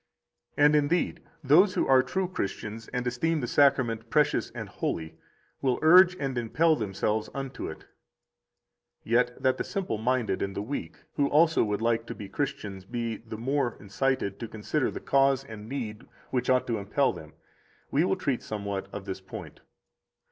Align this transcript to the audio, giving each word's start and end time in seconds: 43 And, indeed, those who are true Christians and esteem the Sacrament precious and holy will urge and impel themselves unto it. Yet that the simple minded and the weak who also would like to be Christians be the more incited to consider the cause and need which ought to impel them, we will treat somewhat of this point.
43 0.55 0.65
And, 0.65 0.75
indeed, 0.75 1.21
those 1.43 1.75
who 1.75 1.85
are 1.87 2.01
true 2.01 2.27
Christians 2.27 2.87
and 2.87 3.05
esteem 3.05 3.39
the 3.39 3.45
Sacrament 3.47 4.09
precious 4.09 4.49
and 4.49 4.67
holy 4.67 5.19
will 5.61 5.77
urge 5.83 6.15
and 6.15 6.35
impel 6.39 6.75
themselves 6.75 7.29
unto 7.35 7.67
it. 7.69 7.85
Yet 9.03 9.39
that 9.39 9.59
the 9.59 9.63
simple 9.63 9.99
minded 9.99 10.41
and 10.41 10.55
the 10.55 10.61
weak 10.63 10.95
who 11.17 11.27
also 11.27 11.63
would 11.63 11.83
like 11.83 12.07
to 12.07 12.15
be 12.15 12.27
Christians 12.29 12.83
be 12.83 13.17
the 13.17 13.37
more 13.37 13.77
incited 13.79 14.39
to 14.39 14.47
consider 14.47 14.89
the 14.89 15.01
cause 15.01 15.43
and 15.43 15.69
need 15.69 16.07
which 16.31 16.49
ought 16.49 16.65
to 16.65 16.79
impel 16.79 17.13
them, 17.13 17.33
we 17.91 18.03
will 18.03 18.15
treat 18.15 18.41
somewhat 18.41 18.87
of 18.91 19.05
this 19.05 19.21
point. 19.21 19.59